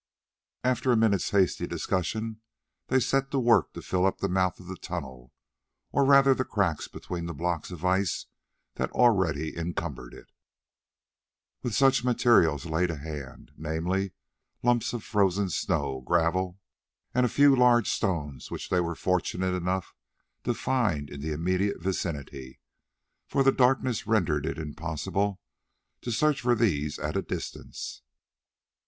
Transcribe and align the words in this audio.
After 0.63 0.91
a 0.91 0.97
minute's 0.97 1.29
hasty 1.29 1.67
discussion 1.67 2.41
they 2.87 2.99
set 2.99 3.29
to 3.29 3.37
work 3.39 3.73
to 3.73 3.83
fill 3.83 4.03
up 4.07 4.17
the 4.17 4.27
mouth 4.27 4.59
of 4.59 4.65
the 4.65 4.75
tunnel, 4.77 5.31
or 5.91 6.03
rather 6.05 6.33
the 6.33 6.43
cracks 6.43 6.87
between 6.87 7.27
the 7.27 7.35
blocks 7.35 7.69
of 7.69 7.85
ice 7.85 8.25
that 8.77 8.89
already 8.93 9.55
encumbered 9.55 10.15
it, 10.15 10.31
with 11.61 11.75
such 11.75 12.03
material 12.03 12.55
as 12.55 12.65
lay 12.65 12.87
to 12.87 12.95
hand, 12.97 13.51
namely 13.55 14.13
lumps 14.63 14.91
of 14.91 15.03
frozen 15.03 15.51
snow, 15.51 16.01
gravel, 16.03 16.57
and 17.13 17.23
a 17.23 17.29
few 17.29 17.55
large 17.55 17.87
stones 17.87 18.49
which 18.49 18.69
they 18.71 18.79
were 18.79 18.95
fortunate 18.95 19.53
enough 19.53 19.93
to 20.45 20.55
find 20.55 21.11
in 21.11 21.21
the 21.21 21.31
immediate 21.31 21.79
vicinity, 21.79 22.59
for 23.27 23.43
the 23.43 23.51
darkness 23.51 24.07
rendered 24.07 24.47
it 24.47 24.57
impossible 24.57 25.39
to 26.01 26.11
search 26.11 26.41
for 26.41 26.55
these 26.55 26.97
at 26.97 27.15
a 27.15 27.21
distance. 27.21 28.01